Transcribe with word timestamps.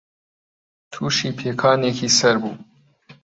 تووشی 0.91 1.31
پێکانێکی 1.39 2.09
سەر 2.19 2.35
بوو 2.41 2.55